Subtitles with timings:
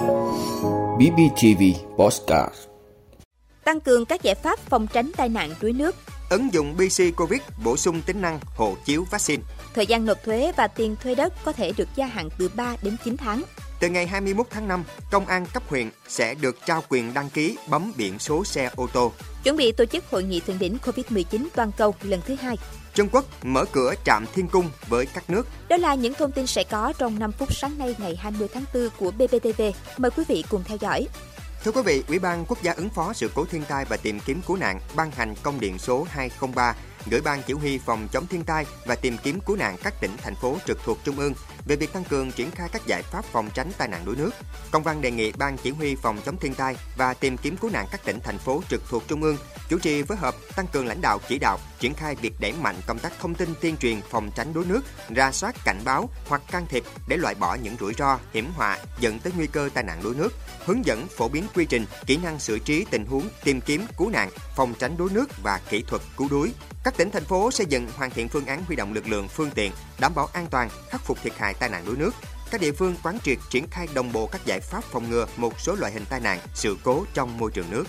[0.00, 1.62] BBTV
[1.96, 2.54] Postcard
[3.64, 5.96] Tăng cường các giải pháp phòng tránh tai nạn đuối nước.
[6.30, 9.42] Ứng dụng BC Covid bổ sung tính năng hộ chiếu vaccine.
[9.74, 12.76] Thời gian nộp thuế và tiền thuê đất có thể được gia hạn từ 3
[12.82, 13.42] đến 9 tháng.
[13.80, 17.56] Từ ngày 21 tháng 5, công an cấp huyện sẽ được trao quyền đăng ký
[17.68, 19.12] bấm biển số xe ô tô.
[19.44, 22.56] Chuẩn bị tổ chức hội nghị thượng đỉnh COVID-19 toàn cầu lần thứ hai.
[22.94, 25.46] Trung Quốc mở cửa trạm thiên cung với các nước.
[25.68, 28.64] Đó là những thông tin sẽ có trong 5 phút sáng nay ngày 20 tháng
[28.74, 29.62] 4 của BBTV.
[29.96, 31.06] Mời quý vị cùng theo dõi.
[31.64, 34.20] Thưa quý vị, Ủy ban Quốc gia ứng phó sự cố thiên tai và tìm
[34.20, 36.74] kiếm cứu nạn ban hành công điện số 203
[37.06, 40.16] gửi ban chỉ huy phòng chống thiên tai và tìm kiếm cứu nạn các tỉnh
[40.22, 43.24] thành phố trực thuộc trung ương về việc tăng cường triển khai các giải pháp
[43.24, 44.30] phòng tránh tai nạn đuối nước.
[44.70, 47.70] Công văn đề nghị ban chỉ huy phòng chống thiên tai và tìm kiếm cứu
[47.70, 49.36] nạn các tỉnh thành phố trực thuộc trung ương
[49.70, 52.76] chủ trì phối hợp tăng cường lãnh đạo chỉ đạo triển khai việc đẩy mạnh
[52.86, 54.80] công tác thông tin tuyên truyền phòng tránh đuối nước,
[55.14, 58.78] ra soát cảnh báo hoặc can thiệp để loại bỏ những rủi ro, hiểm họa
[59.00, 60.32] dẫn tới nguy cơ tai nạn đuối nước,
[60.64, 64.10] hướng dẫn phổ biến quy trình, kỹ năng xử trí tình huống tìm kiếm cứu
[64.10, 66.52] nạn, phòng tránh đuối nước và kỹ thuật cứu đuối.
[66.84, 69.28] Các các tỉnh thành phố xây dựng hoàn thiện phương án huy động lực lượng,
[69.28, 72.10] phương tiện đảm bảo an toàn, khắc phục thiệt hại tai nạn đuối nước.
[72.50, 75.60] Các địa phương quán triệt triển khai đồng bộ các giải pháp phòng ngừa một
[75.60, 77.84] số loại hình tai nạn, sự cố trong môi trường nước.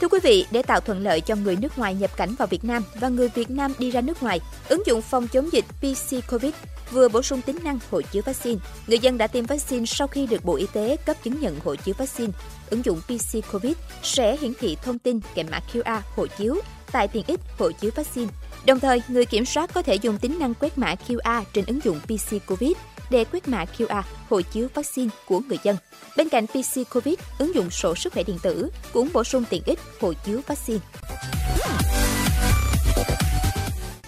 [0.00, 2.64] Thưa quý vị, để tạo thuận lợi cho người nước ngoài nhập cảnh vào Việt
[2.64, 6.30] Nam và người Việt Nam đi ra nước ngoài, ứng dụng phòng chống dịch PC
[6.30, 6.52] COVID
[6.90, 8.60] vừa bổ sung tính năng hộ chiếu vaccine.
[8.86, 11.74] Người dân đã tiêm vaccine sau khi được Bộ Y tế cấp chứng nhận hộ
[11.74, 12.32] chiếu vaccine.
[12.70, 16.56] Ứng dụng PC COVID sẽ hiển thị thông tin kèm mã QR hộ chiếu
[16.92, 18.28] tại tiện ích hộ chiếu vaccine.
[18.66, 21.80] Đồng thời, người kiểm soát có thể dùng tính năng quét mã QR trên ứng
[21.84, 22.72] dụng PC COVID
[23.10, 25.76] để quét mã QR hộ chiếu vaccine của người dân.
[26.16, 29.62] Bên cạnh PC COVID, ứng dụng sổ sức khỏe điện tử cũng bổ sung tiện
[29.66, 30.80] ích hộ chiếu vaccine.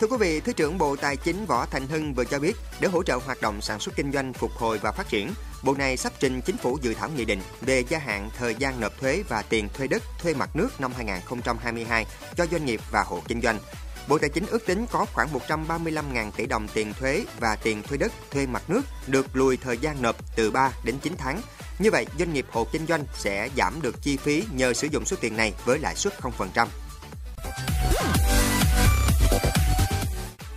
[0.06, 2.88] Thưa quý vị, Thứ trưởng Bộ Tài chính Võ Thành Hưng vừa cho biết, để
[2.88, 5.30] hỗ trợ hoạt động sản xuất kinh doanh phục hồi và phát triển,
[5.62, 8.80] Bộ này sắp trình chính phủ dự thảo nghị định về gia hạn thời gian
[8.80, 12.06] nộp thuế và tiền thuê đất, thuê mặt nước năm 2022
[12.36, 13.58] cho doanh nghiệp và hộ kinh doanh.
[14.08, 17.98] Bộ Tài chính ước tính có khoảng 135.000 tỷ đồng tiền thuế và tiền thuê
[17.98, 21.40] đất, thuê mặt nước được lùi thời gian nộp từ 3 đến 9 tháng.
[21.78, 25.04] Như vậy, doanh nghiệp hộ kinh doanh sẽ giảm được chi phí nhờ sử dụng
[25.04, 26.66] số tiền này với lãi suất 0%.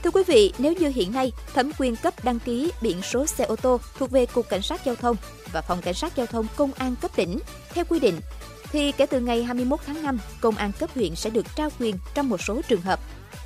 [0.10, 3.44] Thưa quý vị, nếu như hiện nay thẩm quyền cấp đăng ký biển số xe
[3.44, 5.16] ô tô thuộc về Cục Cảnh sát Giao thông
[5.52, 7.40] và Phòng Cảnh sát Giao thông Công an cấp tỉnh
[7.74, 8.20] theo quy định,
[8.72, 11.96] thì kể từ ngày 21 tháng 5, Công an cấp huyện sẽ được trao quyền
[12.14, 13.00] trong một số trường hợp.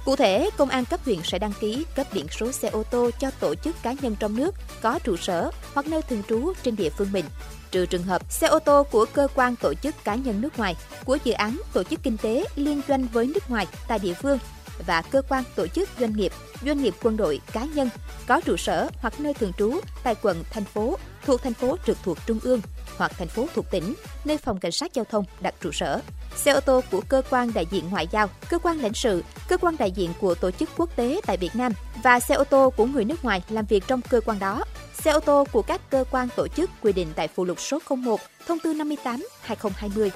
[0.05, 3.09] Cụ thể, Công an cấp huyện sẽ đăng ký cấp biển số xe ô tô
[3.19, 6.75] cho tổ chức cá nhân trong nước có trụ sở hoặc nơi thường trú trên
[6.75, 7.25] địa phương mình,
[7.71, 10.75] trừ trường hợp xe ô tô của cơ quan tổ chức cá nhân nước ngoài,
[11.05, 14.39] của dự án tổ chức kinh tế liên doanh với nước ngoài tại địa phương
[14.85, 16.31] và cơ quan tổ chức doanh nghiệp,
[16.65, 17.89] doanh nghiệp quân đội cá nhân
[18.27, 21.97] có trụ sở hoặc nơi thường trú tại quận, thành phố thuộc thành phố trực
[22.03, 22.61] thuộc trung ương
[22.97, 23.93] hoặc thành phố thuộc tỉnh,
[24.25, 26.01] nơi phòng cảnh sát giao thông đặt trụ sở.
[26.35, 29.57] Xe ô tô của cơ quan đại diện ngoại giao, cơ quan lãnh sự, cơ
[29.57, 31.73] quan đại diện của tổ chức quốc tế tại Việt Nam
[32.03, 34.63] và xe ô tô của người nước ngoài làm việc trong cơ quan đó.
[34.93, 37.79] Xe ô tô của các cơ quan tổ chức quy định tại phụ lục số
[37.89, 40.11] 01, thông tư 58 2020.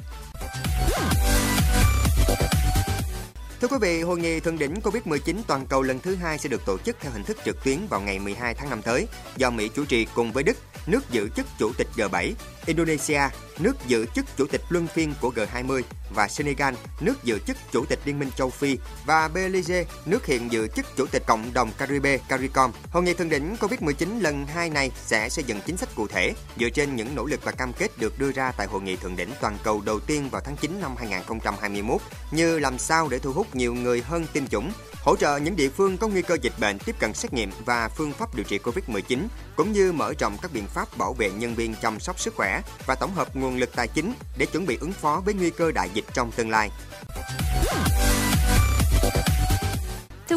[3.62, 6.66] Thưa quý vị, hội nghị thượng đỉnh COVID-19 toàn cầu lần thứ hai sẽ được
[6.66, 9.08] tổ chức theo hình thức trực tuyến vào ngày 12 tháng 5 tới,
[9.38, 10.58] do Mỹ chủ trì cùng với Đức,
[10.88, 12.34] nước giữ chức chủ tịch G7,
[12.66, 13.22] Indonesia,
[13.60, 15.82] nước giữ chức chủ tịch luân phiên của G20
[16.16, 20.52] và Senegal, nước giữ chức chủ tịch Liên minh châu Phi và Belize, nước hiện
[20.52, 22.72] giữ chức chủ tịch cộng đồng Caribe CARICOM.
[22.92, 26.34] Hội nghị thượng đỉnh COVID-19 lần 2 này sẽ xây dựng chính sách cụ thể
[26.60, 29.16] dựa trên những nỗ lực và cam kết được đưa ra tại hội nghị thượng
[29.16, 32.02] đỉnh toàn cầu đầu tiên vào tháng 9 năm 2021
[32.32, 34.72] như làm sao để thu hút nhiều người hơn tiêm chủng,
[35.02, 37.90] hỗ trợ những địa phương có nguy cơ dịch bệnh tiếp cận xét nghiệm và
[37.90, 41.56] phương pháp điều trị COVID-19, cũng như mở rộng các biện pháp bảo vệ nhân
[41.56, 44.78] viên chăm sóc sức khỏe và tổng hợp nguồn lực tài chính để chuẩn bị
[44.82, 46.70] ứng phó với nguy cơ đại dịch trong tương lai.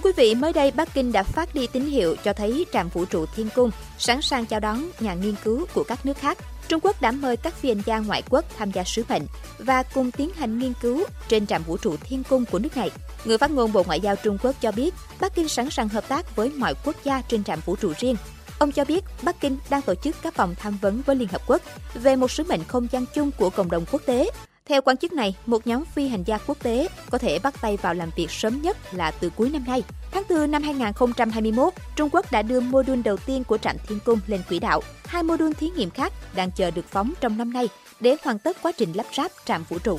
[0.01, 2.89] Thưa quý vị, mới đây Bắc Kinh đã phát đi tín hiệu cho thấy trạm
[2.89, 6.39] vũ trụ Thiên Cung sẵn sàng chào đón nhà nghiên cứu của các nước khác.
[6.69, 9.23] Trung Quốc đã mời các phi hành gia ngoại quốc tham gia sứ mệnh
[9.59, 12.91] và cùng tiến hành nghiên cứu trên trạm vũ trụ Thiên Cung của nước này.
[13.25, 16.09] Người phát ngôn Bộ Ngoại giao Trung Quốc cho biết Bắc Kinh sẵn sàng hợp
[16.09, 18.17] tác với mọi quốc gia trên trạm vũ trụ riêng.
[18.59, 21.43] Ông cho biết Bắc Kinh đang tổ chức các vòng tham vấn với Liên Hợp
[21.47, 21.63] Quốc
[21.95, 24.31] về một sứ mệnh không gian chung của cộng đồng quốc tế
[24.71, 27.77] theo quan chức này, một nhóm phi hành gia quốc tế có thể bắt tay
[27.77, 29.83] vào làm việc sớm nhất là từ cuối năm nay.
[30.11, 33.99] Tháng 4 năm 2021, Trung Quốc đã đưa mô đun đầu tiên của trạm Thiên
[34.05, 34.83] Cung lên quỹ đạo.
[35.05, 37.69] Hai mô đun thí nghiệm khác đang chờ được phóng trong năm nay
[38.01, 39.99] để hoàn tất quá trình lắp ráp trạm vũ trụ.